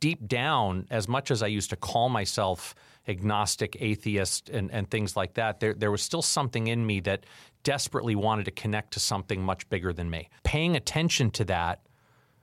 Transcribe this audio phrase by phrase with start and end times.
[0.00, 2.74] deep down, as much as I used to call myself
[3.06, 7.24] agnostic, atheist, and, and things like that, there, there was still something in me that
[7.62, 10.28] desperately wanted to connect to something much bigger than me.
[10.42, 11.80] Paying attention to that,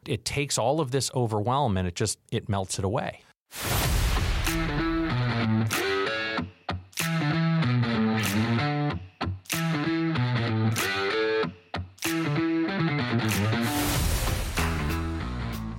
[0.06, 3.22] it takes all of this overwhelm and it just it melts it away.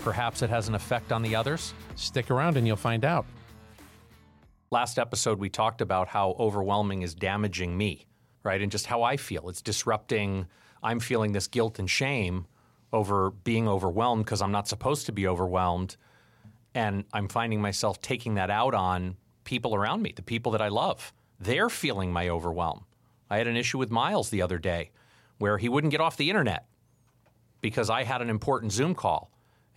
[0.00, 1.74] perhaps it has an effect on the others.
[1.94, 3.26] Stick around and you'll find out.
[4.70, 8.06] Last episode, we talked about how overwhelming is damaging me,
[8.42, 8.60] right?
[8.60, 9.48] And just how I feel.
[9.48, 10.46] It's disrupting,
[10.82, 12.46] I'm feeling this guilt and shame
[12.92, 15.96] over being overwhelmed because I'm not supposed to be overwhelmed.
[16.74, 20.68] And I'm finding myself taking that out on people around me, the people that I
[20.68, 21.12] love.
[21.40, 22.84] They're feeling my overwhelm.
[23.28, 24.90] I had an issue with Miles the other day
[25.38, 26.66] where he wouldn't get off the internet
[27.60, 29.30] because I had an important Zoom call.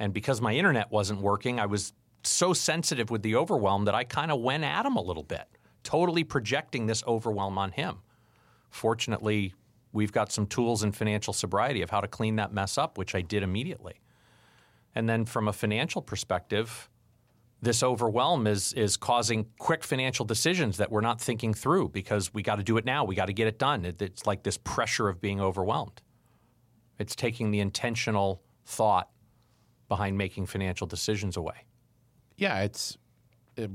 [0.04, 4.04] And because my internet wasn't working, I was so sensitive with the overwhelm that I
[4.04, 5.48] kind of went at him a little bit,
[5.82, 8.00] totally projecting this overwhelm on him.
[8.70, 9.54] Fortunately,
[9.94, 13.16] we've got some tools in financial sobriety of how to clean that mess up, which
[13.16, 14.02] I did immediately.
[14.94, 16.90] And then from a financial perspective,
[17.62, 22.44] this overwhelm is is causing quick financial decisions that we're not thinking through because we
[22.44, 23.06] got to do it now.
[23.06, 23.86] We got to get it done.
[23.86, 26.02] It, it's like this pressure of being overwhelmed.
[27.00, 29.08] It's taking the intentional thought
[29.89, 31.66] behind making financial decisions away.
[32.38, 32.98] Yeah, it's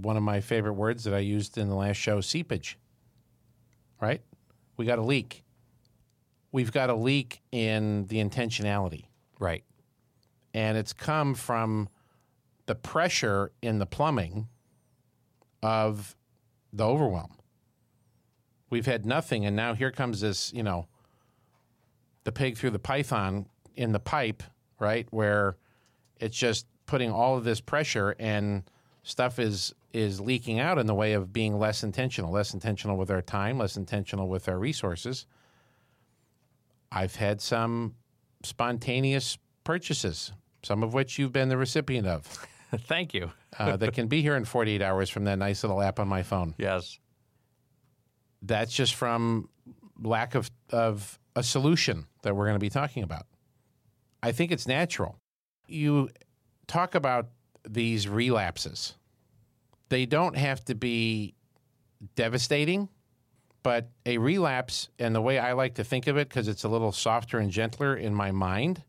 [0.02, 2.78] one of my favorite words that I used in the last show seepage.
[4.00, 4.22] Right?
[4.76, 5.44] We got a leak.
[6.52, 9.04] We've got a leak in the intentionality.
[9.40, 9.64] Right.
[10.54, 11.88] and it's come from
[12.66, 14.48] the pressure in the plumbing
[15.62, 16.16] of
[16.72, 17.36] the overwhelm.
[18.70, 20.88] We've had nothing, and now here comes this, you know,
[22.24, 23.46] the pig through the python
[23.76, 24.42] in the pipe,
[24.78, 25.06] right?
[25.10, 25.56] Where
[26.20, 28.62] it's just putting all of this pressure and
[29.02, 33.10] stuff is is leaking out in the way of being less intentional, less intentional with
[33.10, 35.26] our time, less intentional with our resources.
[36.92, 37.94] I've had some
[38.42, 42.26] spontaneous purchases, some of which you've been the recipient of,
[42.76, 43.30] Thank you.
[43.58, 46.22] uh, that can be here in 48 hours from that nice little app on my
[46.22, 46.54] phone.
[46.58, 46.98] Yes.
[48.42, 49.48] That's just from
[50.02, 53.26] lack of, of a solution that we're going to be talking about.
[54.22, 55.18] I think it's natural.
[55.68, 56.08] You
[56.66, 57.28] talk about
[57.68, 58.94] these relapses,
[59.90, 61.34] they don't have to be
[62.14, 62.88] devastating,
[63.62, 66.68] but a relapse, and the way I like to think of it, because it's a
[66.68, 68.82] little softer and gentler in my mind,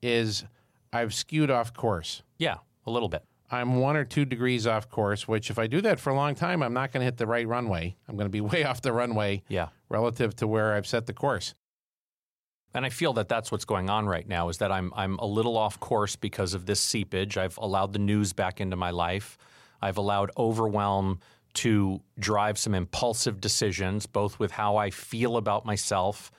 [0.00, 0.44] is
[0.92, 2.22] I've skewed off course.
[2.38, 2.56] Yeah,
[2.86, 3.24] a little bit.
[3.50, 6.34] I'm one or two degrees off course, which if I do that for a long
[6.34, 7.96] time, I'm not going to hit the right runway.
[8.08, 9.68] I'm going to be way off the runway Yeah.
[9.90, 11.54] relative to where I've set the course.
[12.74, 15.26] And I feel that that's what's going on right now is that I'm I'm a
[15.26, 17.36] little off course because of this seepage.
[17.36, 19.36] I've allowed the news back into my life.
[19.80, 21.18] I've allowed overwhelm
[21.54, 26.30] to drive some impulsive decisions both with how I feel about myself,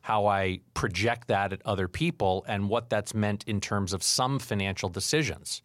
[0.00, 4.38] how I project that at other people and what that's meant in terms of some
[4.38, 5.62] financial decisions.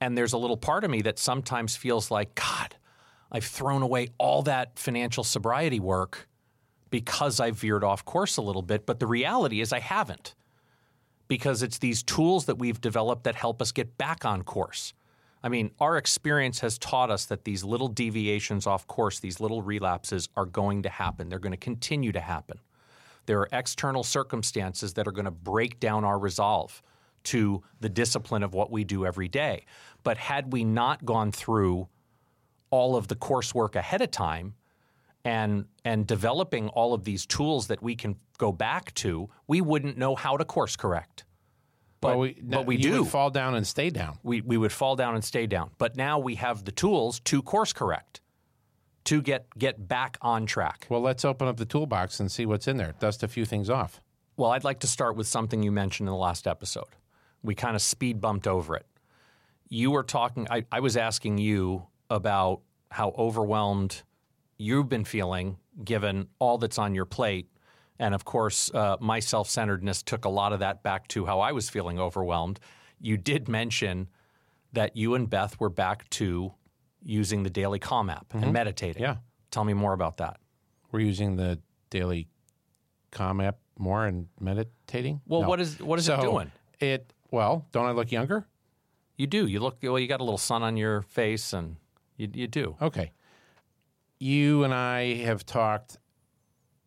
[0.00, 2.76] And there's a little part of me that sometimes feels like god,
[3.30, 6.28] I've thrown away all that financial sobriety work
[6.90, 8.86] because I veered off course a little bit.
[8.86, 10.34] But the reality is, I haven't
[11.28, 14.94] because it's these tools that we've developed that help us get back on course.
[15.42, 19.62] I mean, our experience has taught us that these little deviations off course, these little
[19.62, 21.28] relapses are going to happen.
[21.28, 22.58] They're going to continue to happen.
[23.26, 26.82] There are external circumstances that are going to break down our resolve
[27.24, 29.66] to the discipline of what we do every day.
[30.04, 31.88] But had we not gone through
[32.70, 34.54] all of the coursework ahead of time,
[35.26, 39.98] and and developing all of these tools that we can go back to, we wouldn't
[39.98, 41.24] know how to course correct.
[42.00, 43.02] But, Well, we, but we do.
[43.02, 44.18] would fall down and stay down.
[44.22, 45.70] we, we would fall down and stay down.
[45.78, 48.20] But now we have the tools to course correct,
[49.04, 50.86] to get get back on track.
[50.90, 52.94] Well, let's open up the toolbox and see what's in there.
[53.00, 54.00] Dust a few things off.
[54.36, 56.92] Well, I'd like to start with something you mentioned in the last episode.
[57.42, 58.86] We kind of speed bumped over it.
[59.68, 64.02] You were talking, I, I was asking you about how overwhelmed
[64.58, 67.48] you've been feeling given all that's on your plate.
[67.98, 71.40] And of course, uh, my self centeredness took a lot of that back to how
[71.40, 72.60] I was feeling overwhelmed.
[73.00, 74.08] You did mention
[74.72, 76.52] that you and Beth were back to
[77.02, 79.02] using the Daily Calm app and meditating.
[79.02, 79.12] Mm-hmm.
[79.12, 79.18] Yeah.
[79.50, 80.38] Tell me more about that.
[80.92, 81.58] We're using the
[81.90, 82.28] daily
[83.10, 85.20] calm app more and meditating.
[85.26, 85.48] Well, No.
[85.48, 86.52] what is what is so it doing?
[86.80, 88.46] It well, don't I look younger?
[89.16, 89.46] You do.
[89.46, 89.98] You look well.
[89.98, 91.76] You got a little sun on your face, and
[92.16, 92.76] you you do.
[92.82, 93.12] Okay.
[94.18, 95.98] You and I have talked,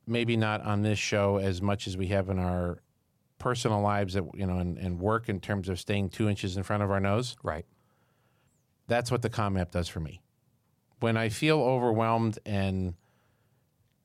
[0.08, 2.82] maybe not on this show as much as we have in our
[3.38, 6.64] personal lives, that you know, and, and work in terms of staying two inches in
[6.64, 7.36] front of our nose.
[7.44, 7.66] Right.
[8.88, 10.22] That's what the Calm app does for me.
[11.00, 12.96] When I feel overwhelmed and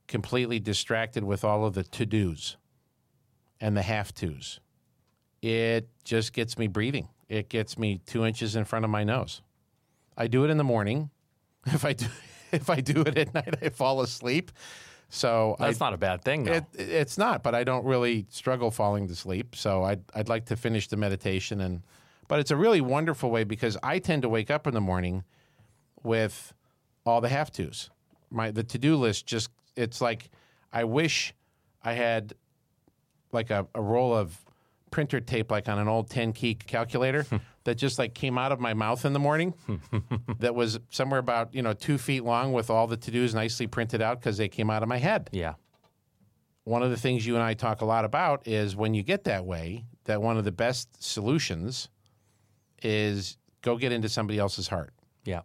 [0.07, 2.57] completely distracted with all of the to dos
[3.61, 4.61] and the have tos,
[5.41, 7.09] it just gets me breathing.
[7.29, 9.43] It gets me two inches in front of my nose.
[10.17, 11.11] I do it in the morning.
[11.67, 12.05] If I do,
[12.61, 14.53] if I do it at night, I fall asleep.
[15.11, 16.53] So I, That's not a bad thing, though.
[16.53, 19.55] it, it's not, but I don't really struggle falling to sleep.
[19.55, 21.61] So I'd, I'd like to finish the meditation.
[21.61, 21.83] and
[22.27, 25.25] But it's a really wonderful way because I tend to wake up in the morning
[26.03, 26.53] with
[27.07, 27.91] all the have tos.
[28.31, 30.31] My the to do list just it's like
[30.73, 31.35] I wish
[31.83, 32.35] I had
[33.31, 34.39] like a, a roll of
[34.95, 37.27] printer tape like on an old 10 key calculator
[37.65, 39.53] that just like came out of my mouth in the morning
[40.39, 43.67] that was somewhere about you know two feet long with all the to dos nicely
[43.67, 45.55] printed out because they came out of my head yeah.
[46.63, 49.25] one of the things you and I talk a lot about is when you get
[49.25, 51.89] that way, that one of the best solutions
[52.85, 54.95] is go get into somebody else's heart.
[55.25, 55.41] Yeah.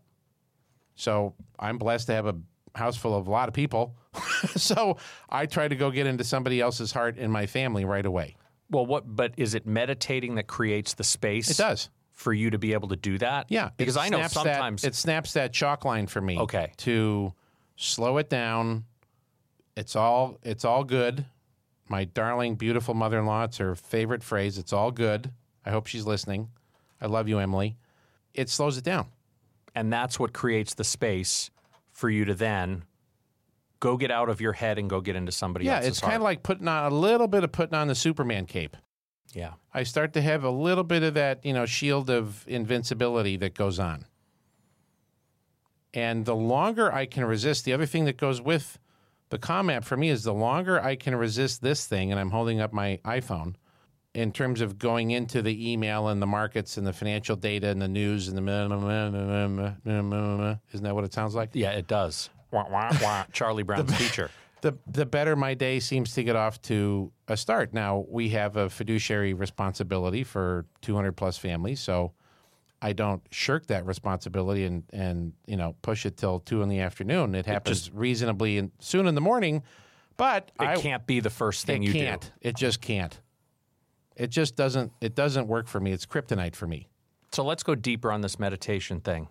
[0.95, 2.35] So I'm blessed to have a
[2.75, 3.95] house full of a lot of people.
[4.55, 4.97] so
[5.29, 8.35] I try to go get into somebody else's heart in my family right away.
[8.69, 9.03] Well, what?
[9.15, 11.49] But is it meditating that creates the space?
[11.49, 11.89] It does.
[12.11, 13.45] for you to be able to do that.
[13.49, 13.69] Yeah.
[13.77, 16.37] Because I know snaps that- sometimes it snaps that chalk line for me.
[16.39, 16.73] Okay.
[16.77, 17.33] To
[17.77, 18.83] slow it down.
[19.77, 21.25] It's all it's all good.
[21.87, 23.45] My darling, beautiful mother-in-law.
[23.45, 24.57] It's her favorite phrase.
[24.57, 25.31] It's all good.
[25.65, 26.49] I hope she's listening.
[27.01, 27.77] I love you, Emily.
[28.33, 29.07] It slows it down.
[29.75, 31.49] and that's what creates the space
[31.93, 32.83] for you to then
[33.79, 35.71] go get out of your head and go get into somebody else's.
[35.71, 37.95] Yeah, else's it's kind of like putting on a little bit of putting on the
[37.95, 38.75] Superman cape.
[39.33, 39.53] yeah.
[39.73, 43.53] I start to have a little bit of that, you know, shield of invincibility that
[43.53, 44.05] goes on.
[45.93, 48.79] And the longer I can resist, the other thing that goes with
[49.29, 52.31] the Calm app for me is the longer I can resist this thing, and I'm
[52.31, 53.55] holding up my iPhone
[54.13, 57.81] in terms of going into the email and the markets and the financial data and
[57.81, 58.41] the news and the
[60.73, 61.51] isn't that what it sounds like?
[61.53, 62.29] Yeah, it does.
[62.51, 63.23] Wah, wah, wah.
[63.31, 64.29] Charlie Brown's teacher.
[64.61, 67.73] the the better my day seems to get off to a start.
[67.73, 72.13] Now we have a fiduciary responsibility for 200 plus families, so
[72.81, 76.79] I don't shirk that responsibility and and you know push it till two in the
[76.79, 77.35] afternoon.
[77.35, 79.63] It happens reasonably in, soon in the morning,
[80.17, 82.21] but It I can't be the first thing it you can't.
[82.21, 82.27] do.
[82.41, 83.19] It just can't.
[84.15, 84.91] It just doesn't.
[84.99, 85.91] It doesn't work for me.
[85.91, 86.87] It's kryptonite for me.
[87.31, 89.27] So let's go deeper on this meditation thing.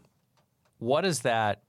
[0.78, 1.62] What is that?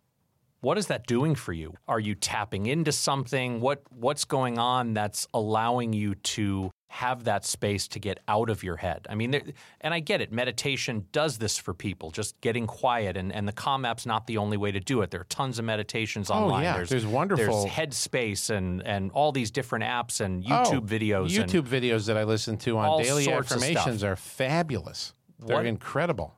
[0.62, 1.74] What is that doing for you?
[1.88, 3.62] Are you tapping into something?
[3.62, 8.62] What What's going on that's allowing you to have that space to get out of
[8.64, 9.08] your head?
[9.10, 9.44] I mean, there,
[9.80, 10.34] and I get it.
[10.34, 14.38] Meditation does this for people, just getting quiet, and, and the Calm app's not the
[14.38, 15.12] only way to do it.
[15.12, 16.66] There are tons of meditations online.
[16.66, 16.84] Oh, yeah.
[16.84, 21.40] There's wonderful- There's Headspace and and all these different apps and Oh, YouTube videos.
[21.40, 25.14] and- YouTube videos that I listen to on daily affirmations are fabulous.
[25.40, 26.36] They're What- incredible.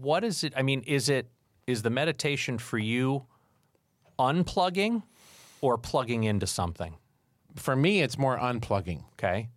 [0.00, 0.54] what is it?
[0.56, 1.28] I mean, is it
[1.66, 3.26] is the meditation for you
[4.18, 5.02] unplugging
[5.60, 6.94] or plugging into something?
[7.56, 9.04] For me, it's more unplugging.
[9.14, 9.48] Okay.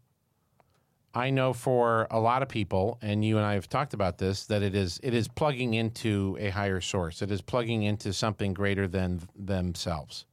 [1.13, 4.46] I know for a lot of people, and you and I have talked about this,
[4.46, 7.22] that it is it is plugging into a higher source.
[7.22, 10.25] It is plugging into something greater than themselves.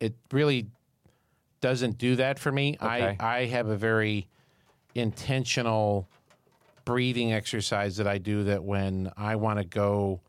[0.00, 0.66] It really
[1.60, 2.78] doesn't do that for me.
[2.80, 3.16] Okay.
[3.20, 4.28] I I have a very
[4.94, 6.08] intentional
[6.86, 10.20] breathing exercise that I do that when I want to go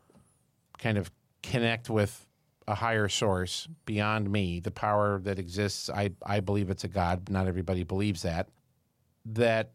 [0.79, 1.11] kind of
[1.43, 2.25] connect with
[2.67, 5.89] a higher source beyond me, the power that exists.
[5.89, 7.29] I, I believe it's a God.
[7.29, 8.49] Not everybody believes that
[9.25, 9.71] that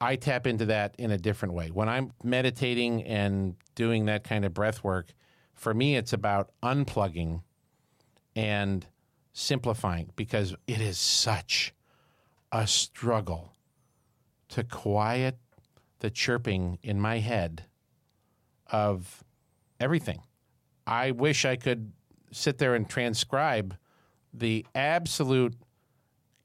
[0.00, 1.70] I tap into that in a different way.
[1.70, 5.12] When I'm meditating and doing that kind of breath work,
[5.54, 7.42] for me, it's about unplugging
[8.34, 8.86] and
[9.32, 11.74] simplifying because it is such
[12.52, 13.52] a struggle
[14.48, 15.38] to quiet
[16.00, 17.64] the chirping in my head
[18.70, 19.24] of
[19.80, 20.22] everything.
[20.86, 21.92] I wish I could
[22.30, 23.76] sit there and transcribe
[24.32, 25.54] the absolute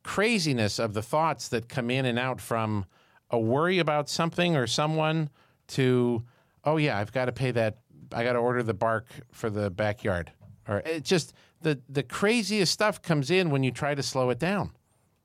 [0.04, 2.86] craziness of the thoughts that come in and out from
[3.30, 5.30] a worry about something or someone
[5.68, 6.24] to,
[6.64, 7.78] oh yeah, I've got to pay that.
[8.14, 10.32] I got to order the bark for the backyard.
[10.68, 14.40] Or it just the the craziest stuff comes in when you try to slow it
[14.40, 14.72] down.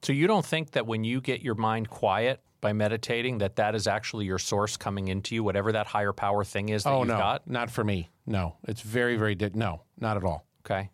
[0.02, 3.76] So you don't think that when you get your mind quiet by meditating that that
[3.76, 6.99] is actually your source coming into you, whatever that higher power thing is that oh
[6.99, 7.49] you've no, got?
[7.49, 8.11] not for me.
[8.26, 10.44] No, it's very very di- no, not at all.
[10.64, 10.90] Okay.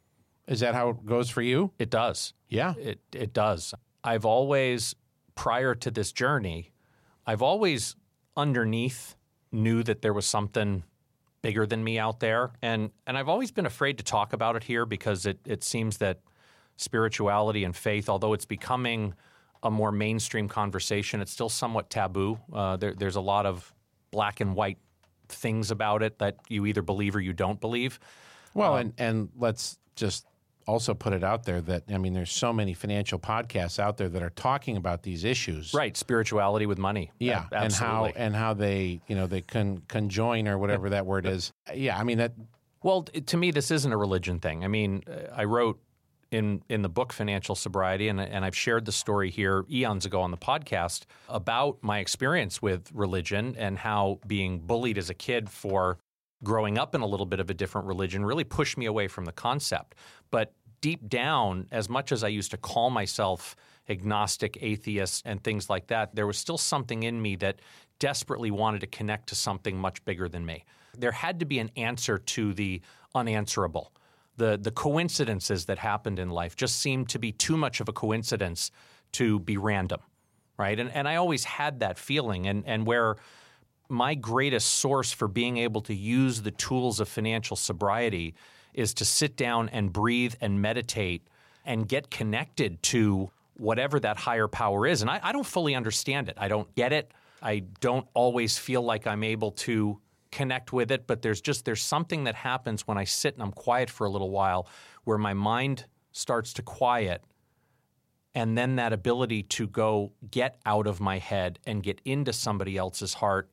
[0.46, 1.70] Is that how it goes for you?
[1.78, 2.34] It does.
[2.50, 2.74] Yeah.
[2.76, 3.72] It it does.
[4.04, 4.94] I've always
[5.34, 6.72] prior to this journey,
[7.26, 7.96] I've always
[8.36, 9.16] underneath
[9.50, 10.82] knew that there was something
[11.40, 14.64] bigger than me out there and and I've always been afraid to talk about it
[14.64, 16.20] here because it it seems that
[16.76, 19.14] spirituality and faith although it's becoming
[19.62, 21.20] a more mainstream conversation.
[21.20, 22.38] It's still somewhat taboo.
[22.52, 23.72] Uh, there, there's a lot of
[24.10, 24.78] black and white
[25.28, 27.98] things about it that you either believe or you don't believe.
[28.54, 30.26] Well, and and let's just
[30.66, 34.08] also put it out there that I mean, there's so many financial podcasts out there
[34.08, 37.10] that are talking about these issues, right spirituality with money.
[37.18, 41.06] Yeah, A- and how and how they you know they can conjoin or whatever that
[41.06, 41.52] word is.
[41.74, 42.32] Yeah, I mean that.
[42.82, 44.64] Well, to me, this isn't a religion thing.
[44.64, 45.80] I mean, uh, I wrote
[46.32, 50.20] in in the book Financial Sobriety, and and I've shared the story here eons ago
[50.20, 55.48] on the podcast about my experience with religion and how being bullied as a kid
[55.48, 55.98] for
[56.42, 59.26] growing up in a little bit of a different religion really pushed me away from
[59.26, 59.94] the concept.
[60.30, 63.54] But deep down, as much as I used to call myself
[63.88, 67.60] agnostic, atheist, and things like that, there was still something in me that
[68.00, 70.64] desperately wanted to connect to something much bigger than me.
[70.98, 72.80] There had to be an answer to the
[73.14, 73.92] unanswerable.
[74.36, 77.92] The, the coincidences that happened in life just seemed to be too much of a
[77.92, 78.70] coincidence
[79.12, 80.00] to be random,
[80.56, 80.78] right?
[80.78, 82.46] And, and I always had that feeling.
[82.46, 83.16] And, and where
[83.88, 88.34] my greatest source for being able to use the tools of financial sobriety
[88.72, 91.28] is to sit down and breathe and meditate
[91.66, 95.02] and get connected to whatever that higher power is.
[95.02, 96.36] And I, I don't fully understand it.
[96.38, 97.12] I don't get it.
[97.42, 100.00] I don't always feel like I'm able to
[100.32, 103.52] connect with it, but there's just there's something that happens when I sit and I'm
[103.52, 104.66] quiet for a little while
[105.04, 107.22] where my mind starts to quiet
[108.34, 112.76] and then that ability to go get out of my head and get into somebody
[112.76, 113.50] else's heart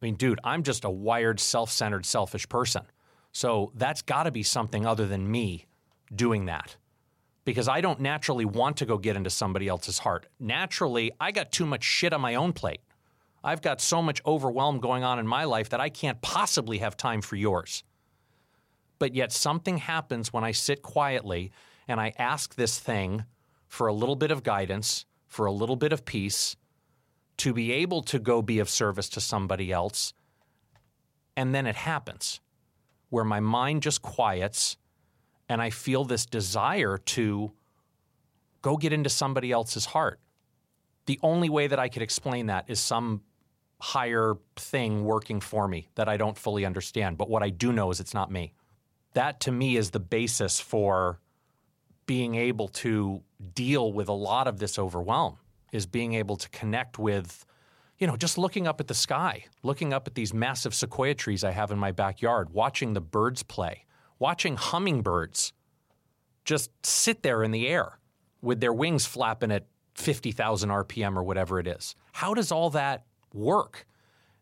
[0.00, 2.82] I mean, dude, I'm just a wired, self centered, selfish person.
[3.32, 5.66] So that's got to be something other than me
[6.14, 6.76] doing that.
[7.44, 10.26] Because I don't naturally want to go get into somebody else's heart.
[10.38, 12.80] Naturally, I got too much shit on my own plate.
[13.42, 16.96] I've got so much overwhelm going on in my life that I can't possibly have
[16.96, 17.84] time for yours.
[18.98, 21.52] But yet, something happens when I sit quietly
[21.86, 23.24] and I ask this thing
[23.68, 26.56] for a little bit of guidance, for a little bit of peace,
[27.38, 30.12] to be able to go be of service to somebody else.
[31.36, 32.40] And then it happens
[33.10, 34.76] where my mind just quiets
[35.48, 37.52] and I feel this desire to
[38.60, 40.20] go get into somebody else's heart.
[41.06, 43.22] The only way that I could explain that is some
[43.80, 47.16] higher thing working for me that I don't fully understand.
[47.16, 48.52] But what I do know is it's not me.
[49.14, 51.20] That to me is the basis for
[52.06, 53.22] being able to
[53.54, 55.38] deal with a lot of this overwhelm
[55.72, 57.44] is being able to connect with,
[57.98, 61.44] you know, just looking up at the sky, looking up at these massive sequoia trees
[61.44, 63.84] I have in my backyard, watching the birds play,
[64.18, 65.52] watching hummingbirds
[66.44, 67.98] just sit there in the air
[68.40, 71.94] with their wings flapping at 50,000 RPM or whatever it is.
[72.12, 73.86] How does all that work?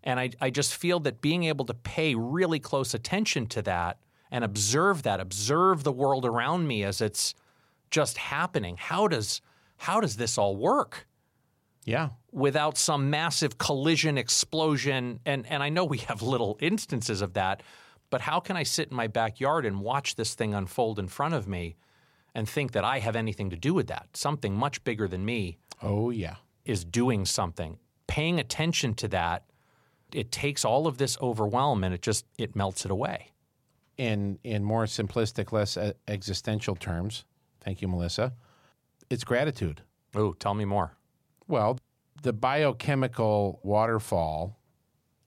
[0.02, 3.98] And I, I just feel that being able to pay really close attention to that
[4.30, 7.34] and observe that, observe the world around me as it's
[7.90, 8.76] just happening.
[8.78, 9.40] How does
[9.78, 11.06] how does this all work?
[11.84, 17.32] Yeah, without some massive collision explosion and and I know we have little instances of
[17.32, 17.62] that
[18.10, 21.34] but how can I sit in my backyard and watch this thing unfold in front
[21.34, 21.76] of me
[22.34, 25.56] and think that I have anything to do with that something much bigger than me
[25.82, 29.44] oh yeah, is doing something paying attention to that
[30.12, 33.32] it takes all of this overwhelm and it just it melts it away
[33.96, 37.24] in in more simplistic, less existential terms.
[37.60, 38.32] Thank you, Melissa.
[39.10, 39.82] It's gratitude.
[40.14, 40.96] oh tell me more
[41.46, 41.78] Well,
[42.22, 44.58] the biochemical waterfall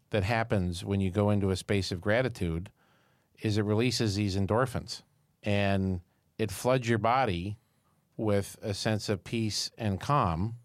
[0.09, 2.71] that happens when you go into a space of gratitude
[3.41, 5.03] is it releases these endorphins
[5.43, 6.01] and
[6.37, 7.57] it floods your body
[8.17, 10.55] with a sense of peace and calm.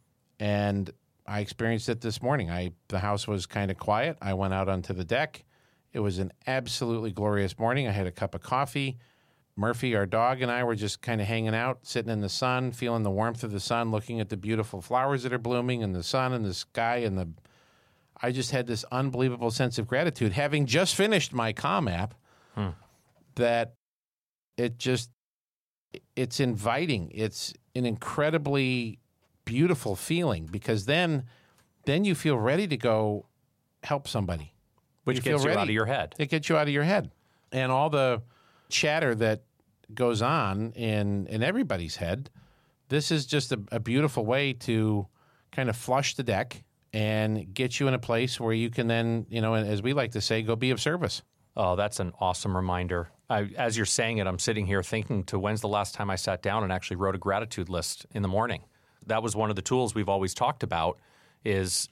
[0.40, 0.90] And
[1.26, 2.50] I experienced it this morning.
[2.50, 4.18] I the house was kind of quiet.
[4.20, 5.44] I went out onto the deck.
[5.92, 7.86] It was an absolutely glorious morning.
[7.86, 8.98] I had a cup of coffee.
[9.56, 12.72] Murphy, our dog, and I were just kind of hanging out, sitting in the sun,
[12.72, 15.94] feeling the warmth of the sun, looking at the beautiful flowers that are blooming and
[15.94, 17.28] the sun and the sky and the
[18.20, 22.14] I just had this unbelievable sense of gratitude having just finished my Calm app
[22.54, 22.70] hmm.
[23.36, 23.74] that
[24.56, 25.10] it just
[26.16, 27.10] it's inviting.
[27.14, 28.98] It's an incredibly
[29.44, 31.24] beautiful feeling because then
[31.84, 33.26] then you feel ready to go
[33.82, 34.54] help somebody.
[35.04, 37.10] which You gets you out of your head It gets you out of your head.
[37.52, 38.22] And all the
[38.68, 39.42] chatter that
[39.92, 42.30] goes on in in everybody's head,
[42.88, 45.06] this is just a, a beautiful way to
[45.52, 49.26] kind of flush the deck and get you in a place where you can then,
[49.28, 51.22] you know, as we like to say, go be of service.
[51.56, 53.10] Oh, that's an awesome reminder.
[53.28, 56.16] I, as you're saying it, I'm sitting here thinking to when's the last time I
[56.16, 58.62] sat down and actually wrote a gratitude list in the morning.
[59.06, 60.98] That was one of the tools we've always talked about.
[61.44, 61.88] Is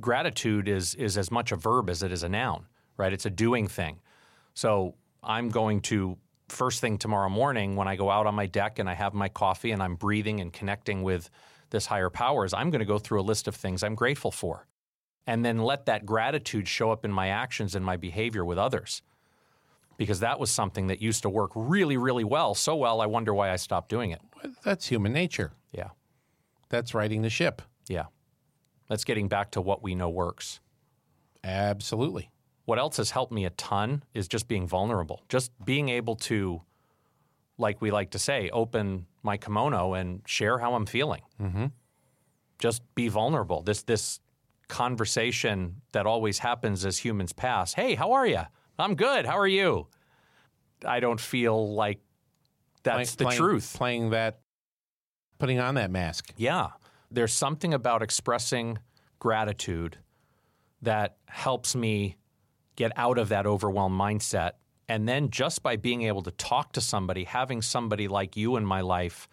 [0.00, 3.12] gratitude is is as much a verb as it is a noun, right?
[3.12, 4.00] It's a doing thing.
[4.54, 8.78] So I'm going to first thing tomorrow morning when I go out on my deck
[8.78, 11.30] and I have my coffee and I'm breathing and connecting with
[11.70, 14.66] this higher powers, I'm going to go through a list of things I'm grateful for.
[15.26, 19.02] And then let that gratitude show up in my actions and my behavior with others.
[19.96, 22.54] Because that was something that used to work really, really well.
[22.54, 24.20] So well, I wonder why I stopped doing it.
[24.62, 25.52] That's human nature.
[25.72, 25.90] Yeah.
[26.68, 27.62] That's riding the ship.
[27.88, 28.04] Yeah.
[28.88, 30.60] That's getting back to what we know works.
[31.42, 32.30] Absolutely.
[32.64, 36.62] What else has helped me a ton is just being vulnerable, just being able to,
[37.58, 41.20] like we like to say, open my kimono and share how I'm feeling.
[41.40, 41.66] Mm-hmm.
[42.58, 43.62] Just be vulnerable.
[43.62, 44.20] This this
[44.68, 47.74] conversation that always happens as humans pass.
[47.74, 48.40] Hey, how are you?
[48.78, 49.26] I'm good.
[49.26, 49.88] How are you?
[50.86, 52.00] I don't feel like
[52.82, 53.74] that's Play- the playing- truth.
[53.76, 54.40] Playing that,
[55.44, 56.32] putting on that mask.
[56.38, 56.68] Yeah.
[57.10, 58.78] There's something about expressing
[59.18, 59.98] gratitude
[60.80, 62.16] that helps me
[62.76, 64.52] get out of that overwhelmed mindset.
[64.88, 68.64] And then just by being able to talk to somebody, having somebody like you in
[68.64, 69.28] my life,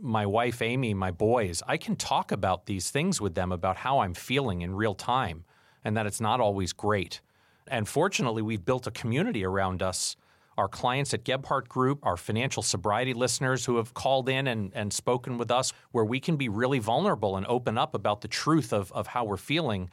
[0.00, 3.98] my wife Amy, my boys, I can talk about these things with them about how
[3.98, 5.44] I'm feeling in real time
[5.84, 7.20] and that it's not always great.
[7.66, 10.16] And fortunately, we've built a community around us.
[10.58, 14.92] Our clients at Gebhardt Group, our financial sobriety listeners who have called in and, and
[14.92, 18.72] spoken with us, where we can be really vulnerable and open up about the truth
[18.72, 19.90] of, of how we're feeling.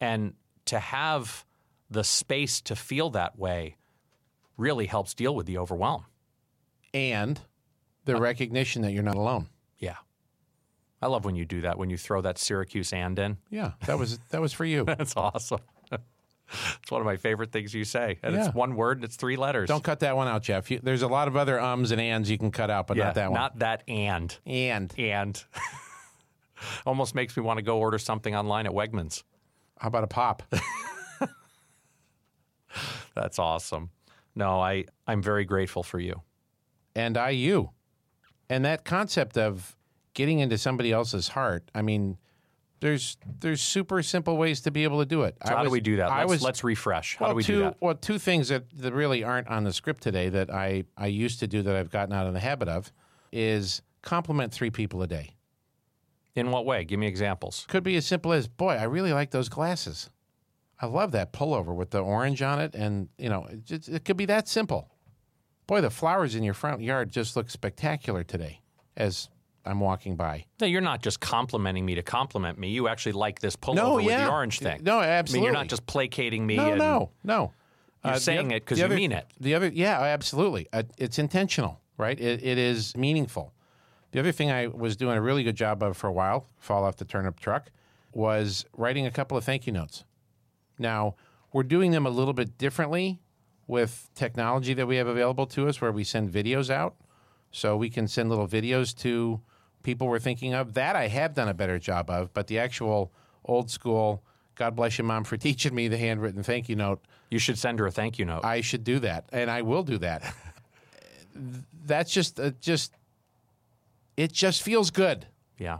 [0.00, 0.34] And
[0.66, 1.44] to have
[1.90, 3.76] the space to feel that way
[4.56, 6.06] really helps deal with the overwhelm.
[6.94, 7.40] And
[8.04, 9.48] the uh, recognition that you're not alone.
[9.78, 9.96] Yeah.
[11.02, 13.36] I love when you do that, when you throw that Syracuse and in.
[13.50, 14.84] Yeah, that was that was for you.
[14.86, 15.60] That's awesome.
[16.82, 18.18] It's one of my favorite things you say.
[18.22, 18.46] And Yeah.
[18.46, 19.68] it's one word and it's three letters.
[19.68, 20.70] Don't cut that one out, Jeff.
[20.70, 23.04] You, there's a lot of other ums and ands you can cut out, but yeah,
[23.06, 23.40] not that one.
[23.40, 24.36] Not that and.
[24.46, 25.44] and And
[26.86, 29.22] almost makes me want to go order something online at Wegmans.
[29.80, 30.42] how about a pop?
[33.14, 33.90] That's awesome.
[34.34, 36.22] No, I, I'm very grateful for you.
[36.94, 37.70] and I you.
[38.48, 39.76] And that concept of
[40.14, 42.18] getting into somebody else's heart, I mean,
[42.80, 45.36] there's there's super simple ways to be able to do it.
[45.46, 46.10] So how do we do that?
[46.10, 47.16] I Let's, was let's refresh.
[47.16, 47.76] How well, do we two, do that?
[47.80, 51.40] Well, two things that, that really aren't on the script today that I, I used
[51.40, 52.92] to do that I've gotten out of the habit of
[53.32, 55.30] is compliment three people a day.
[56.34, 56.84] In what way?
[56.84, 57.64] Give me examples.
[57.68, 60.10] Could be as simple as, boy, I really like those glasses.
[60.78, 62.74] I love that pullover with the orange on it.
[62.74, 64.90] And, you know, it, just, it could be that simple.
[65.66, 68.60] Boy, the flowers in your front yard just look spectacular today
[68.98, 69.30] as
[69.66, 70.44] I'm walking by.
[70.60, 72.68] No, you're not just complimenting me to compliment me.
[72.70, 74.82] You actually like this pullover No, with the orange thing.
[74.82, 75.08] No, absolutely.
[75.08, 76.56] I mean, you're not just placating me.
[76.56, 77.52] No, no, no.
[78.04, 79.26] You're Uh, saying it 'cause the you other- mean it.
[79.40, 80.68] The other, yeah, absolutely.
[80.72, 82.18] Uh, it's intentional, right?
[82.20, 83.52] It, it is meaningful.
[84.12, 86.84] The other thing I was doing a really good job of for a while, fall
[86.84, 87.70] off the turnip truck,
[88.12, 90.04] was writing a couple of thank you notes.
[90.78, 91.16] Now,
[91.52, 93.18] we're doing them a little bit differently
[93.66, 96.94] with technology that we have available to us where we send videos out.
[97.50, 99.40] So we can send little videos to
[99.86, 100.74] people we're thinking of.
[100.74, 103.12] That I have done a better job of, but the actual
[103.44, 104.22] old school,
[104.56, 107.78] God bless you, mom, for teaching me the handwritten thank you note, You should send
[107.78, 108.44] her a thank you note.
[108.44, 110.34] I should do that, and I will do that.
[111.86, 112.92] That's just, uh, just,
[114.16, 115.26] it just feels good.
[115.56, 115.78] yeah.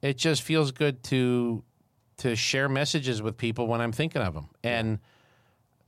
[0.00, 1.62] It just feels good to
[2.16, 4.98] to share messages with people when I'm thinking of them, and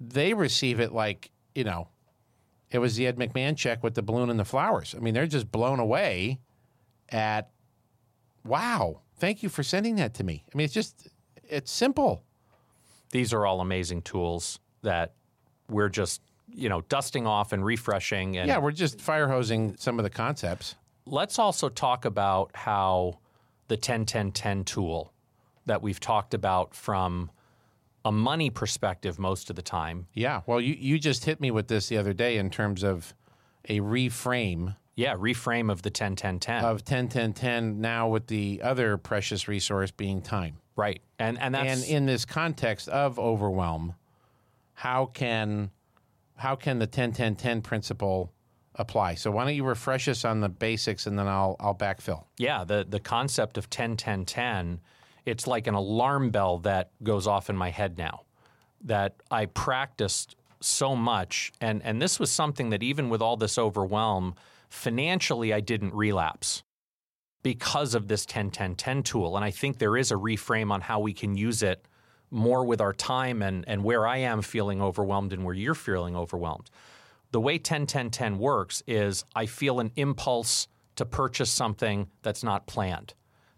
[0.01, 1.89] they receive it like you know,
[2.71, 4.95] it was the Ed McMahon check with the balloon and the flowers.
[4.97, 6.39] I mean, they're just blown away
[7.11, 7.51] at,
[8.45, 10.45] wow, thank you for sending that to me.
[10.53, 11.09] I mean, it's just,
[11.49, 12.23] it's simple.
[13.11, 15.15] These are all amazing tools that
[15.69, 18.37] we're just, you know, dusting off and refreshing.
[18.37, 20.75] And Yeah, we're just fire hosing some of the concepts.
[21.07, 23.19] let's also talk about how
[23.69, 25.13] the 10 10 10 tool
[25.67, 27.31] that we've talked about from
[28.05, 30.07] a money perspective most of the time.
[30.13, 30.43] Yeah.
[30.47, 33.15] Well, you, you just hit me with this the other day in terms of
[33.69, 36.65] a reframe Yeah, reframe of the 10 10 10.
[36.65, 40.59] of 10 10 10 now with the other precious resource being time.
[40.77, 41.01] right.
[41.19, 43.95] And and that's and in this context of overwhelm,
[44.75, 45.71] how can
[46.37, 48.33] how can the 10 10 10 principle
[48.77, 49.15] apply?
[49.15, 52.25] So why don't you refresh us on the basics and then I'll I'll backfill.
[52.39, 54.81] Yeah, the the concept of 10 10 10,
[55.25, 58.23] it's like an alarm bell that goes off in my head now
[58.83, 63.59] that I practiced so much and and this was something that even with all this
[63.59, 64.35] overwhelm,
[64.75, 66.63] financially I didn't relapse.
[67.43, 69.37] because of this 10 10 10 tool.
[69.37, 71.87] And I think there is a reframe on how we can use it
[72.31, 76.17] more with our time and, and where I am feeling overwhelmed and where you're feeling
[76.17, 76.71] overwhelmed.
[77.33, 82.43] The way 10 10 10 works is I feel an impulse to purchase something that's
[82.43, 83.13] not planned.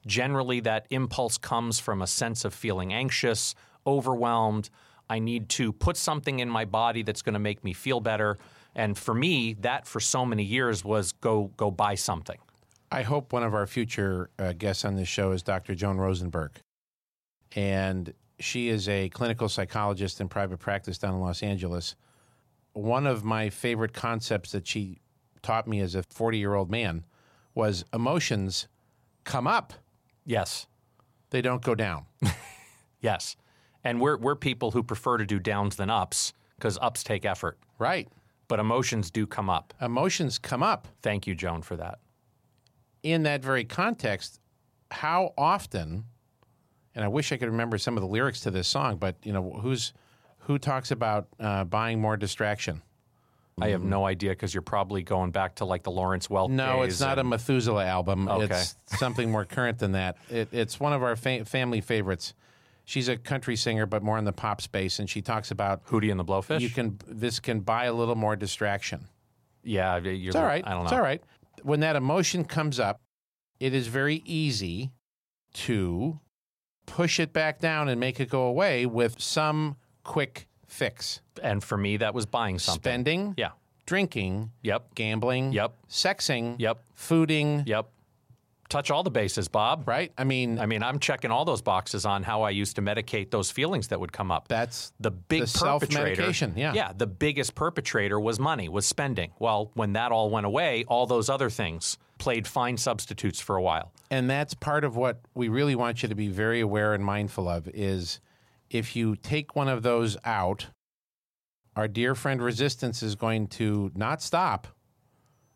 [0.07, 3.55] Generally, that impulse comes from a sense of feeling anxious,
[3.87, 4.69] overwhelmed.
[5.09, 8.39] I need to put something in my body that's going to make me feel better.
[8.77, 12.39] And for me, that for so many years was go go buy something.
[12.93, 15.75] I hope one of our future uh, guests on this show is Dr.
[15.75, 16.53] Joan Rosenberg.
[17.57, 21.97] And she is a clinical psychologist in private practice down in Los Angeles.
[22.75, 25.01] One of my favorite concepts that she
[25.43, 27.05] taught me as a 40 year old man
[27.55, 28.69] was emotions
[29.25, 29.73] come up,
[30.25, 30.67] Yes.
[31.31, 32.05] they don't go down.
[33.01, 33.37] Yes.
[33.85, 37.57] And we're we're people who prefer to do downs than ups because ups take effort.
[37.79, 38.09] right.
[38.49, 39.75] But emotions do come up.
[39.81, 40.87] Emotions come up.
[41.03, 41.99] Thank you, Joan, for that.
[43.03, 44.41] in that very context,
[44.91, 46.05] how often,
[46.95, 49.33] and I wish I could remember some of the lyrics to this song, but you
[49.33, 49.93] know, who's
[50.41, 52.83] who talks about uh, buying more distraction?
[53.61, 56.51] I have no idea because you're probably going back to like the Lawrence Welk.
[56.51, 58.29] No, it's not a Methuselah album.
[58.29, 58.45] Okay.
[58.45, 60.19] It's something more current than that.
[60.29, 62.35] It, it's one of our fa- family favorites.
[62.87, 66.11] She's a country singer, but more in the pop space, and she talks about Hootie
[66.11, 66.61] and the Blowfish.
[66.61, 69.09] you can this can buy a little more distraction.
[69.65, 70.65] yeah, you're, It's all right.
[70.67, 70.85] I don't know.
[70.85, 71.23] It's all right.
[71.63, 73.01] When that emotion comes up,
[73.59, 74.93] it is very easy
[75.55, 76.21] to
[76.87, 81.21] push it back down and make it go away with some quick fix.
[81.43, 82.83] And for me, that was buying something.
[82.83, 83.51] Spending, Yeah.
[83.87, 84.95] drinking, Yep.
[84.95, 85.75] gambling, Yep.
[85.89, 86.79] sexing, Yep.
[86.97, 87.89] fooding, Yep.
[88.69, 89.87] Touch all the bases, Bob.
[89.87, 90.13] right?
[90.19, 93.31] I mean, I mean, I'm checking all those boxes on how I used to medicate
[93.31, 94.49] those feelings that would come up.
[94.49, 96.73] that's the big the perpetrator, yeah.
[96.73, 99.31] yeah, the biggest perpetrator was money, was spending.
[99.39, 103.63] Well, when that all went away, all those other things played fine substitutes for a
[103.63, 103.93] while.
[104.11, 107.49] and that's part of what we really want you to be very aware and mindful
[107.49, 108.21] of is
[108.71, 110.67] if you take one of those out,
[111.77, 114.67] our dear friend resistance is going to not stop.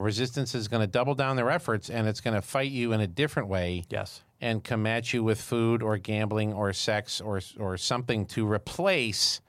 [0.00, 3.00] Resistance is going to double down their efforts and it's going to fight you in
[3.00, 4.22] a different way Yes.
[4.40, 9.42] and come at you with food or gambling or sex or or something to replace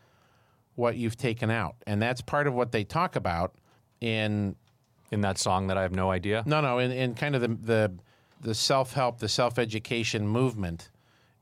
[0.76, 1.76] what you've taken out.
[1.88, 3.56] And that's part of what they talk about
[4.02, 4.56] in
[5.10, 6.44] In that song that I have no idea.
[6.46, 7.92] no, no, in, in kind of the the,
[8.42, 10.90] the self help, the self education movement,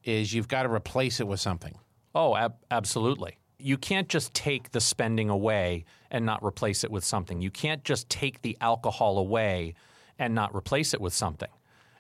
[0.04, 1.76] is you've got to replace it with something.
[2.14, 3.39] Oh, ab- absolutely.
[3.60, 7.42] You can't just take the spending away and not replace it with something.
[7.42, 9.76] You can't just take the alcohol away
[10.18, 11.50] and not replace it with something.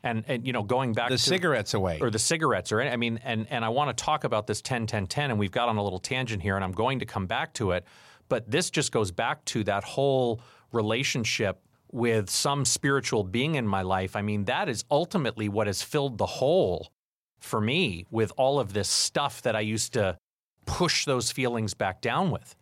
[0.02, 2.00] And, and you know, going back to The to cigarettes away.
[2.00, 4.62] or the cigarettes or any- I mean and and I want to talk about this
[4.62, 7.06] 10 10 10 and we've got on a little tangent here and I'm going to
[7.06, 7.84] come back to it
[8.30, 10.39] but this just goes back to that whole
[10.72, 11.60] relationship
[11.91, 16.17] with some spiritual being in my life I mean that is ultimately what has filled
[16.17, 16.91] the hole
[17.41, 20.17] for me with all of this stuff that I used to
[20.69, 22.55] push those feelings back down with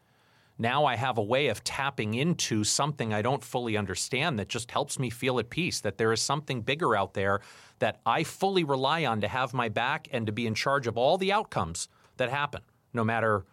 [0.59, 4.71] now I have a way of tapping into something I don't fully understand that just
[4.71, 7.41] helps me feel at peace, that there is something bigger out there
[7.79, 10.97] that I fully rely on to have my back and to be in charge of
[10.97, 12.61] all the outcomes that happen,
[12.93, 13.45] no matter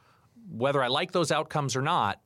[0.51, 2.23] whether I like those outcomes or not.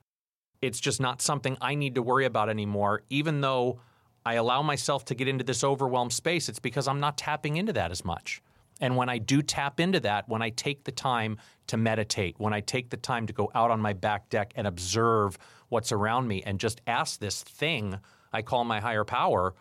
[0.62, 3.80] It's just not something I need to worry about anymore, even though
[4.24, 6.48] I allow myself to get into this overwhelmed space.
[6.48, 8.42] It's because I'm not tapping into that as much.
[8.80, 12.52] And when I do tap into that, when I take the time to meditate, when
[12.52, 15.38] I take the time to go out on my back deck and observe
[15.68, 17.98] what's around me and just ask this thing
[18.32, 19.54] I call my higher power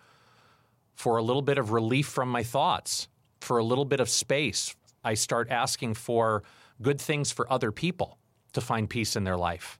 [0.97, 3.07] for a little bit of relief from my thoughts,
[3.39, 6.43] for a little bit of space, I start asking for
[6.81, 8.17] good things for other people
[8.53, 9.79] to find peace in their life.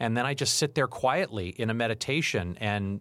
[0.00, 3.00] And then I just sit there quietly in a meditation and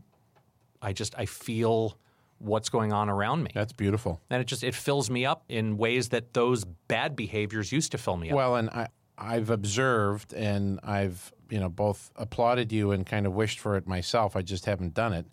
[0.82, 1.97] I just I feel
[2.39, 4.19] what's going on around me That's beautiful.
[4.30, 7.97] and it just it fills me up in ways that those bad behaviors used to
[7.97, 8.36] fill me up.
[8.36, 13.34] Well, and I, I've observed and I've you know both applauded you and kind of
[13.34, 14.36] wished for it myself.
[14.36, 15.25] I just haven't done it.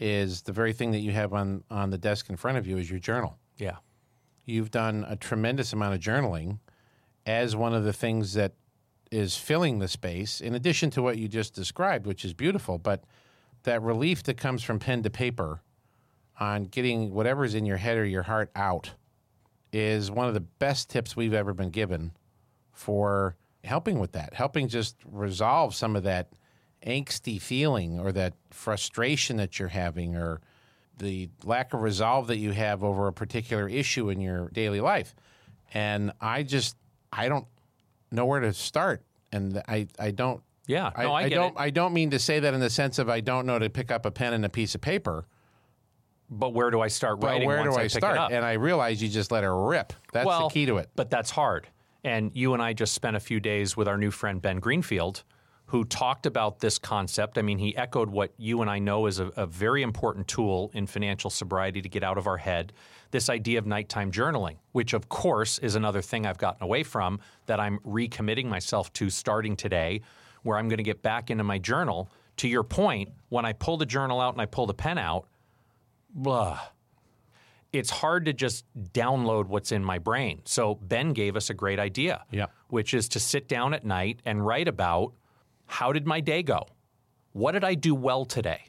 [0.00, 2.76] Is the very thing that you have on on the desk in front of you
[2.78, 3.36] is your journal.
[3.56, 3.76] yeah,
[4.44, 6.58] You've done a tremendous amount of journaling
[7.26, 8.52] as one of the things that
[9.10, 12.78] is filling the space, in addition to what you just described, which is beautiful.
[12.78, 13.04] But
[13.64, 15.62] that relief that comes from pen to paper
[16.38, 18.92] on getting whatever's in your head or your heart out
[19.72, 22.12] is one of the best tips we've ever been given
[22.72, 26.32] for helping with that, helping just resolve some of that
[26.86, 30.40] angsty feeling or that frustration that you're having or
[30.98, 35.14] the lack of resolve that you have over a particular issue in your daily life.
[35.74, 36.76] And I just
[37.12, 37.46] I don't
[38.10, 39.02] know where to start.
[39.32, 40.90] And I, I don't yeah.
[40.98, 41.60] No, I, get don't it.
[41.60, 43.90] I don't mean to say that in the sense of I don't know to pick
[43.90, 45.26] up a pen and a piece of paper.
[46.30, 48.32] But where do I start writing where once do I, it start?
[48.32, 49.92] And I realize you just let her rip.
[50.12, 50.90] That's well, the key to it.
[50.94, 51.68] But that's hard.
[52.04, 55.24] And you and I just spent a few days with our new friend Ben Greenfield,
[55.66, 57.38] who talked about this concept.
[57.38, 60.70] I mean, he echoed what you and I know is a, a very important tool
[60.74, 62.72] in financial sobriety to get out of our head
[63.10, 67.20] this idea of nighttime journaling, which of course is another thing I've gotten away from
[67.46, 70.02] that I'm recommitting myself to starting today,
[70.42, 72.10] where I'm going to get back into my journal.
[72.38, 75.26] To your point, when I pull the journal out and I pull the pen out,
[76.10, 76.58] blah
[77.70, 80.40] it's hard to just download what's in my brain.
[80.46, 82.46] So Ben gave us a great idea, Yeah.
[82.68, 85.12] which is to sit down at night and write about
[85.66, 86.66] how did my day go?
[87.32, 88.62] What did I do well today?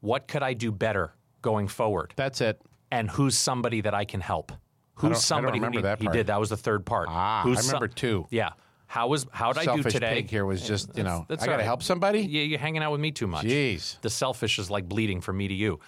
[0.00, 2.14] What could I do better going forward?
[2.16, 2.60] That's it.
[2.90, 4.50] And who's somebody that I can help?
[4.50, 6.26] Who's don't- I don't somebody remember who that he did?
[6.26, 7.06] That was the third part.
[7.12, 8.26] Ah, Who's I some- remember two.
[8.30, 8.50] Yeah.
[8.88, 10.14] How was how did I do today?
[10.14, 11.64] pig here was just, you know, That's I got to right.
[11.64, 12.22] help somebody?
[12.22, 13.46] Yeah, you're hanging out with me too much.
[13.46, 14.00] Jeez.
[14.00, 15.78] The selfish is like bleeding from me to you.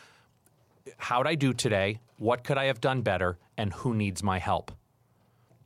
[0.98, 2.00] How'd I do today?
[2.18, 3.38] What could I have done better?
[3.56, 4.70] And who needs my help?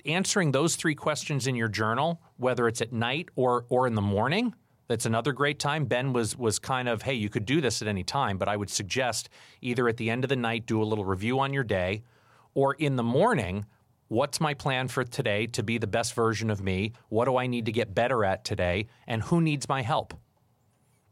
[0.04, 4.02] Answering those three questions in your journal, whether it's at night or or in the
[4.02, 4.54] morning,
[4.86, 5.86] that's another great time.
[5.86, 8.56] Ben was was kind of, hey, you could do this at any time, but I
[8.56, 9.28] would suggest
[9.60, 12.02] either at the end of the night do a little review on your day,
[12.54, 13.66] or in the morning,
[14.06, 16.92] what's my plan for today to be the best version of me?
[17.08, 18.86] What do I need to get better at today?
[19.06, 20.14] And who needs my help?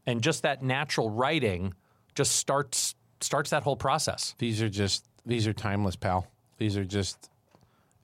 [0.05, 1.73] And just that natural writing
[2.15, 4.35] just starts starts that whole process.
[4.37, 6.27] These are just, these are timeless, pal.
[6.57, 7.29] These are just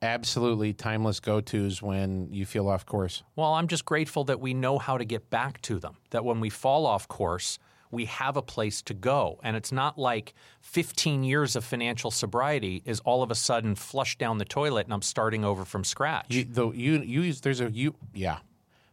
[0.01, 3.23] absolutely timeless go tos when you feel off course.
[3.35, 5.95] Well, I'm just grateful that we know how to get back to them.
[6.09, 7.57] That when we fall off course,
[7.89, 9.39] we have a place to go.
[9.43, 14.19] And it's not like 15 years of financial sobriety is all of a sudden flushed
[14.19, 16.25] down the toilet and I'm starting over from scratch.
[16.29, 18.39] You, though you, you use, there's a, you, yeah.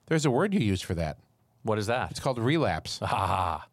[0.07, 1.19] There's a word you use for that.
[1.63, 2.11] what is that?
[2.11, 2.99] It's called relapse.
[3.03, 3.67] Ah,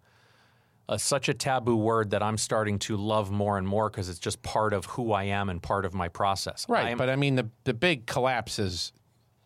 [0.89, 4.19] uh, such a taboo word that I'm starting to love more and more because it's
[4.19, 6.65] just part of who I am and part of my process.
[6.69, 8.93] I Right, am- but I mean the the big collapses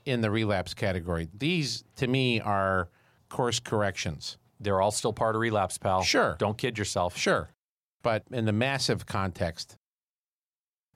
[0.05, 1.27] in the relapse category.
[1.33, 2.89] These to me are
[3.29, 4.37] course corrections.
[4.59, 6.03] they're all still part of relapse, pal.
[6.03, 6.35] Sure.
[6.37, 7.17] Don't kid yourself.
[7.17, 7.49] Sure.
[8.03, 9.75] But in the massive context,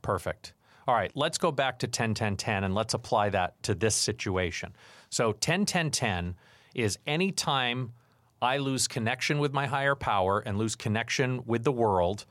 [0.02, 0.54] Perfect.
[0.88, 3.96] All right, let's go back to 10 10 10 and let's apply that to this
[3.96, 4.76] situation.
[5.10, 6.36] So 10 10 10
[6.76, 7.94] is any time
[8.42, 12.26] I lose connection with my higher power and lose connection with the world,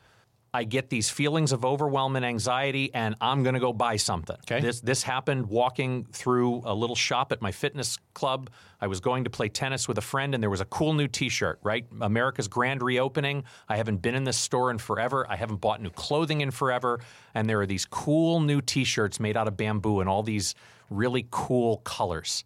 [0.55, 4.37] I get these feelings of overwhelm and anxiety and I'm going to go buy something.
[4.49, 4.61] Okay.
[4.61, 8.51] This this happened walking through a little shop at my fitness club.
[8.81, 11.09] I was going to play tennis with a friend and there was a cool new
[11.09, 11.85] t-shirt, right?
[12.01, 13.43] America's grand reopening.
[13.69, 15.27] I haven't been in this store in forever.
[15.29, 17.01] I haven't bought new clothing in forever,
[17.35, 20.55] and there are these cool new t-shirts made out of bamboo in all these
[20.89, 22.45] really cool colors.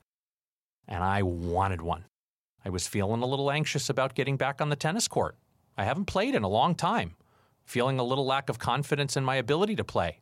[0.87, 2.07] And I wanted one.
[2.65, 5.37] I was feeling a little anxious about getting back on the tennis court.
[5.77, 7.15] I haven't played in a long time,
[7.65, 10.21] feeling a little lack of confidence in my ability to play.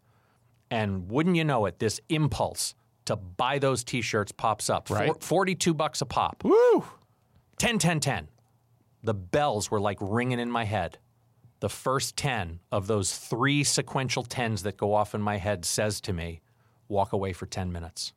[0.70, 2.74] And wouldn't you know it, this impulse
[3.06, 4.90] to buy those t shirts pops up.
[4.90, 5.22] Right.
[5.22, 6.42] 42 bucks a pop.
[6.44, 6.84] woo,
[7.58, 8.28] 10, 10, 10.
[9.02, 10.98] The bells were like ringing in my head.
[11.60, 16.00] The first 10 of those three sequential 10s that go off in my head says
[16.02, 16.42] to me,
[16.88, 18.12] walk away for 10 minutes.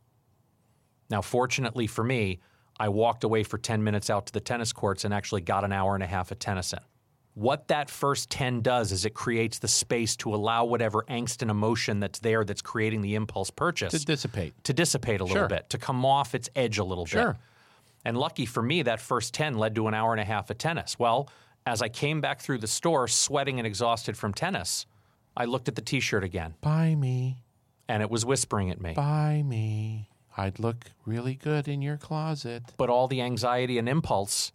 [1.10, 2.40] Now, fortunately for me,
[2.80, 5.72] I walked away for 10 minutes out to the tennis courts and actually got an
[5.74, 6.80] hour and a half of tennis in.
[7.36, 11.52] What that first 10 does is it creates the space to allow whatever angst and
[11.52, 14.54] emotion that's there that's creating the impulse purchase to dissipate.
[14.64, 15.48] to dissipate a little Sure.
[15.48, 17.34] bit, to come off its edge a little Sure.
[17.34, 17.42] bit.
[18.06, 20.58] And lucky for me, that first 10 led to an hour and a half of
[20.58, 20.98] tennis.
[20.98, 21.30] Well,
[21.66, 24.86] as I came back through the store, sweating and exhausted from tennis,
[25.38, 27.44] I looked at the t shirt again, Buy me,
[27.88, 28.94] and it was whispering at me.
[28.94, 30.10] buy me.
[30.40, 32.64] I'd look really good in your closet.
[32.78, 34.54] But all the anxiety and impulse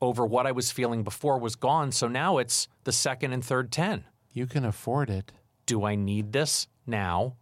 [0.00, 1.92] over what I was feeling before was gone.
[1.92, 4.04] So now it's the second and third 10.
[4.32, 5.30] You can afford it.
[5.66, 7.36] Do I need this now?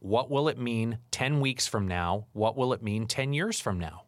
[0.00, 2.26] What will it mean 10 weeks from now?
[2.32, 4.02] What will it mean 10 years from now?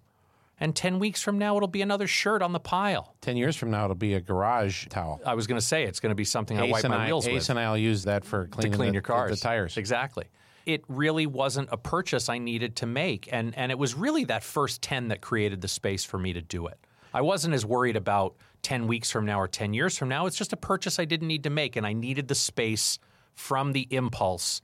[0.59, 3.15] And 10 weeks from now, it'll be another shirt on the pile.
[3.21, 5.21] 10 years from now, it'll be a garage towel.
[5.25, 7.29] I was going to say it's going to be something I wipe my I, wheels
[7.29, 9.31] Ace with and I'll use that for to cleaning clean the, your cars.
[9.31, 9.77] the tires.
[9.77, 10.25] Exactly.
[10.67, 14.43] It really wasn't a purchase I needed to make, and and it was really that
[14.43, 16.79] first ten that created the space for me to do it.
[17.13, 20.27] I wasn't as worried about ten weeks from now or ten years from now.
[20.27, 22.99] It's just a purchase I didn't need to make, and I needed the space
[23.35, 24.61] from the impulse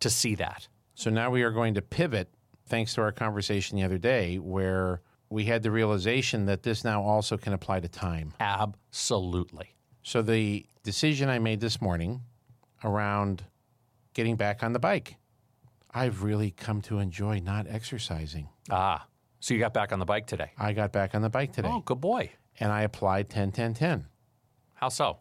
[0.00, 0.68] to see that.
[0.94, 2.28] So now we are going to pivot,
[2.66, 7.02] thanks to our conversation the other day, where we had the realization that this now
[7.02, 8.32] also can apply to time.
[8.40, 9.74] Absolutely.
[10.02, 12.22] So the decision I made this morning
[12.84, 13.44] around
[14.14, 15.16] getting back on the bike,
[15.96, 18.50] I've really come to enjoy not exercising.
[18.70, 19.06] Ah,
[19.40, 20.50] so you got back on the bike today.
[20.58, 22.32] I got back on the bike today Oh, good boy.
[22.60, 24.06] and I applied 10 10 10.
[24.74, 25.18] How so?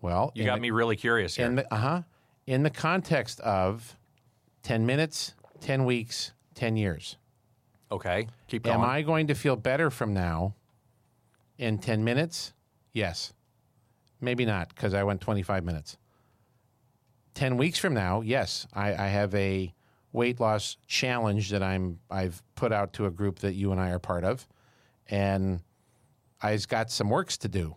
[0.00, 1.44] Well, You got the- me really curious here.
[1.46, 2.02] in the uh-huh
[2.46, 3.96] in the context of
[4.62, 7.16] 10 minutes, 10 weeks, 10 years.
[7.92, 8.76] okay, keep going.
[8.76, 10.54] Am I going to feel better from now
[11.58, 12.52] in 10 minutes?
[12.92, 13.32] Yes.
[14.22, 15.98] Maybe not because I went 25 minutes.
[17.34, 19.74] 10 weeks from now, yes, I, I have a
[20.14, 23.90] weight loss challenge that I'm I've put out to a group that you and I
[23.90, 24.46] are part of,
[25.10, 25.60] and
[26.40, 27.76] I've got some works to do.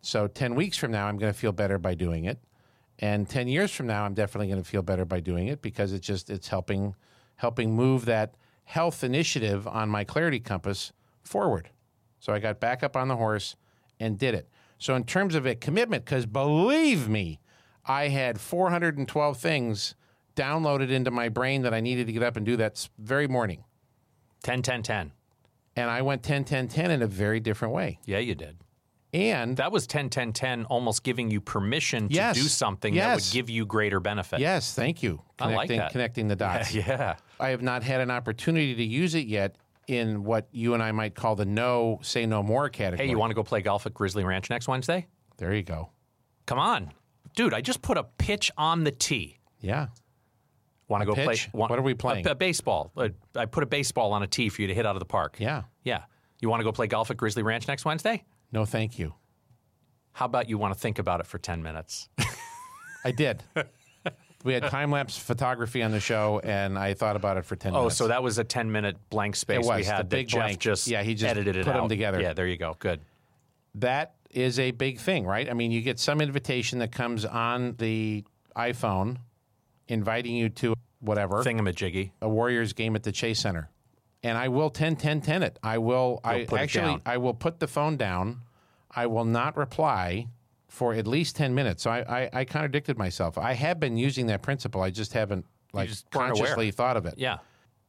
[0.00, 2.38] So 10 weeks from now, I'm going to feel better by doing it,
[2.98, 5.92] and 10 years from now, I'm definitely going to feel better by doing it because
[5.92, 6.94] it's just it's helping
[7.36, 10.92] helping move that health initiative on my clarity compass
[11.22, 11.68] forward.
[12.20, 13.56] So I got back up on the horse
[13.98, 14.48] and did it.
[14.78, 17.40] So in terms of a commitment, because believe me,
[17.84, 19.96] I had 412 things
[20.34, 23.64] downloaded into my brain that I needed to get up and do that very morning.
[24.44, 25.12] 10, 10, 10.
[25.76, 27.98] And I went 10, 10, 10 in a very different way.
[28.04, 28.58] Yeah, you did.
[29.14, 32.34] And That was 10, 10, 10, almost giving you permission to Yes.
[32.36, 34.40] do something that would give you greater benefit.
[34.40, 35.20] yes, thank you.
[35.38, 35.92] I like Connecting, that.
[35.92, 36.74] connecting the dots.
[36.74, 37.16] Yeah.
[37.38, 40.92] I have not had an opportunity to use it yet in what you and I
[40.92, 43.06] might call the no, say no more category.
[43.06, 45.06] Hey, you want to go play golf at Grizzly Ranch next Wednesday?
[45.38, 45.90] there you go.
[46.46, 46.92] Come on.
[47.34, 49.40] Dude, I just put a pitch on the tee.
[49.60, 49.88] Yeah.
[50.92, 51.50] Want to go pitch?
[51.50, 51.60] play?
[51.60, 52.26] What are we playing?
[52.26, 52.92] A, a baseball.
[52.96, 55.06] Uh, I put a baseball on a tee for you to hit out of the
[55.06, 55.36] park.
[55.38, 55.62] Yeah.
[55.82, 56.02] Yeah.
[56.40, 58.24] You want to go play golf at Grizzly Ranch next Wednesday?
[58.52, 59.14] No, thank you.
[60.12, 62.08] How about you want to think about it for 10 minutes?
[63.04, 63.42] I did.
[64.44, 67.72] we had time lapse photography on the show, and I thought about it for 10
[67.74, 67.96] oh, minutes.
[67.96, 70.58] so that was a 10 minute blank space It we had the big Jeff blank.
[70.58, 71.88] just, Yeah, he just edited it put 'em out.
[71.88, 72.20] together.
[72.20, 72.76] Yeah, there you go.
[72.78, 73.00] Good.
[73.76, 75.48] that is a big thing, right?
[75.48, 78.24] I mean, you get some invitation that comes on the
[78.56, 79.18] iPhone
[79.92, 81.68] inviting you to whatever, Thingamajiggy.
[81.68, 82.12] a jiggy.
[82.22, 83.68] A Warriors game at the Chase Center.
[84.22, 85.58] And I will 10 10 10 it.
[85.62, 87.00] I will I put it actually.
[87.04, 88.42] I will put the phone down.
[88.90, 90.28] I will not reply
[90.68, 91.82] for at least 10 minutes.
[91.82, 93.36] So I, I, I contradicted myself.
[93.36, 94.80] I have been using that principle.
[94.80, 96.28] I just haven't like just aware.
[96.28, 97.14] consciously thought of it.
[97.16, 97.38] Yeah.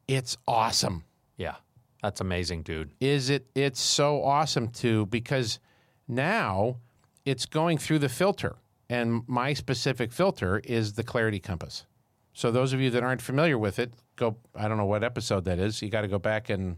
[0.08, 1.04] It's awesome.
[1.38, 1.56] Yeah.
[2.02, 2.92] That's amazing, dude.
[3.00, 5.60] is it it's so awesome to because
[6.08, 6.78] now
[7.24, 8.58] it's going through the filter
[8.90, 11.86] and my specific filter is the clarity compass
[12.34, 15.46] so those of you that aren't familiar with it go i don't know what episode
[15.46, 16.78] that is you got to go back and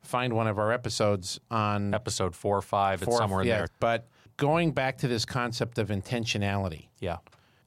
[0.00, 3.58] find one of our episodes on Episode four or five, it's four- somewhere in yeah,
[3.58, 3.68] there.
[3.78, 7.18] but going back to this concept of intentionality Yeah.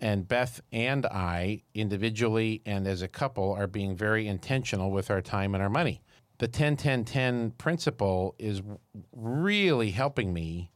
[0.01, 5.21] and Beth and I, individually and as a couple, are being very intentional with our
[5.21, 6.01] time and our money.
[6.39, 8.62] The 10 10 10 principle is
[9.13, 10.71] really helping me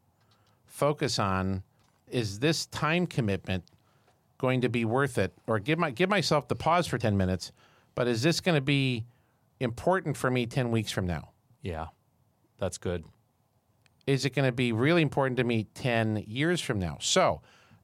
[0.65, 1.63] focus on
[2.07, 3.65] is this time commitment
[4.39, 5.33] going to be worth it?
[5.45, 7.51] Or give, my, give myself the pause for 10 minutes,
[7.93, 9.05] but is this going to be
[9.59, 11.29] important for me 10 weeks from now?
[11.61, 11.87] Yeah.
[12.57, 13.03] That's good.
[14.07, 16.97] is it going to be really important to me 10 years from now?
[16.99, 17.41] So,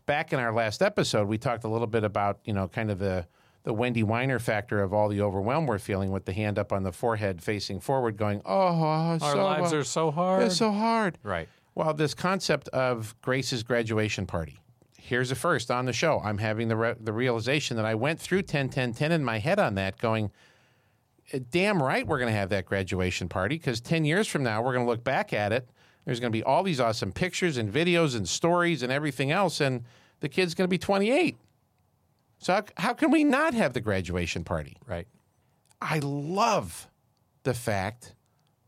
[0.07, 2.99] back in our last episode, we talked a little bit about, you know, kind of
[2.99, 3.27] the,
[3.63, 6.83] the Wendy Weiner factor of all the overwhelm we're feeling with the hand up on
[6.83, 10.43] the forehead facing forward, going, oh, Our so, lives uh, are so hard.
[10.43, 11.17] it's so hard.
[11.23, 11.47] right.
[11.73, 14.59] Well, this concept of Grace's graduation party.
[15.07, 16.19] Here's a first on the show.
[16.23, 19.37] I'm having the, re- the realization that I went through 10, 10, 10 in my
[19.37, 20.31] head on that, going,
[21.31, 24.63] eh, damn right we're going to have that graduation party because 10 years from now,
[24.63, 25.69] we're going to look back at it.
[26.05, 29.61] There's going to be all these awesome pictures and videos and stories and everything else,
[29.61, 29.83] and
[30.21, 31.37] the kid's going to be 28.
[32.39, 34.77] So, how, how can we not have the graduation party?
[34.87, 35.07] Right.
[35.79, 36.89] I love
[37.43, 38.15] the fact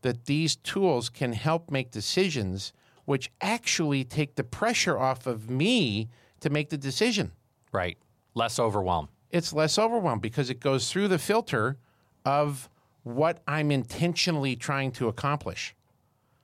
[0.02, 2.72] that these tools can help make decisions
[3.08, 7.32] which actually take the pressure off of me to make the decision.
[7.72, 7.98] Right.
[8.34, 9.08] Less overwhelm.
[9.30, 11.76] It's less overwhelmed because it goes through the filter
[12.24, 12.68] of
[13.02, 15.74] what I'm intentionally trying to accomplish.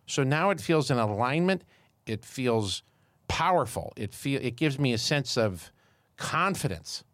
[0.06, 1.62] So now it feels in alignment,
[2.06, 2.82] it feels
[3.28, 3.92] powerful.
[3.96, 5.72] It feel it gives me a sense of
[6.16, 7.04] confidence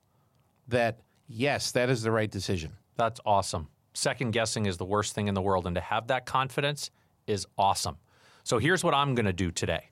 [0.69, 2.73] that yes, that is the right decision.
[2.97, 3.69] That's awesome.
[3.93, 6.91] Second guessing is the worst thing in the world, and to have that confidence
[7.27, 7.97] is awesome.
[8.45, 9.91] So here's what I'm going to do today.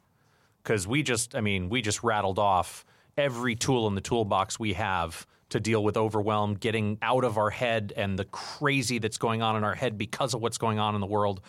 [0.68, 2.84] Because we just, I mean, we just rattled off
[3.16, 7.48] every tool in the toolbox we have to deal with overwhelm, getting out of our
[7.48, 10.94] head and the crazy that's going on in our head because of what's going on
[10.94, 11.40] in the world.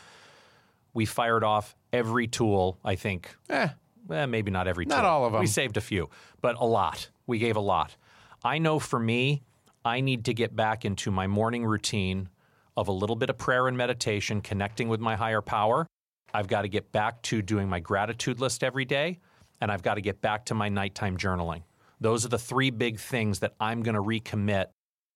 [0.93, 3.35] We fired off every tool, I think.
[3.49, 3.67] Eh,
[4.09, 4.95] Eh, maybe not every tool.
[4.95, 5.41] Not all of them.
[5.41, 6.09] We saved a few,
[6.39, 7.09] but a lot.
[7.27, 7.97] We gave a lot.
[8.41, 9.43] I know for me,
[9.83, 12.29] I need to get back into my morning routine
[12.77, 15.87] of a little bit of prayer and meditation, connecting with my higher power.
[16.33, 19.19] I've got to get back to doing my gratitude list every day,
[19.61, 21.63] and I've got to get back to my nighttime journaling.
[21.99, 24.67] Those are the three big things that I'm going to recommit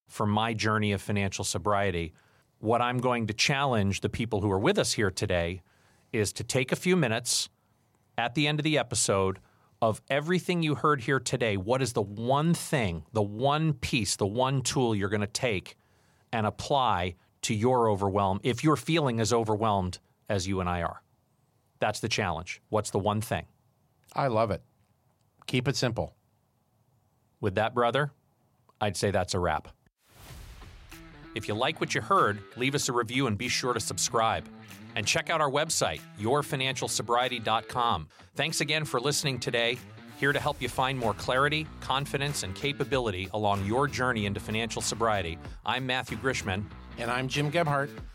[0.09, 2.13] for my journey of financial sobriety.
[2.59, 5.61] What I'm going to challenge the people who are with us here today
[6.11, 7.49] is to take a few minutes
[8.17, 9.39] at the end of the episode
[9.81, 14.27] of everything you heard here today, what is the one thing, the one piece, the
[14.27, 15.75] one tool you're going to take
[16.31, 19.99] and apply to your overwhelm if you're feeling as overwhelmed
[20.33, 21.01] as you and I are?
[21.79, 22.61] That's the challenge.
[22.69, 23.45] What's the one thing?
[24.15, 24.63] I love it.
[25.47, 26.15] Keep it simple.
[27.39, 28.11] With that, brother,
[28.81, 29.67] I'd say that's a wrap.
[31.35, 34.47] If you like what you heard, leave us a review and be sure to subscribe.
[34.95, 38.07] And check out our website, yourfinancialsobriety.com.
[38.35, 39.77] Thanks again for listening today.
[40.19, 44.81] Here to help you find more clarity, confidence, and capability along your journey into financial
[44.81, 45.37] sobriety.
[45.65, 46.63] I'm Matthew Grishman.
[46.97, 47.89] And I'm Jim Gebhardt.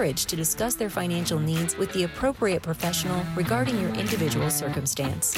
[0.00, 5.36] to discuss their financial needs with the appropriate professional regarding your individual circumstance.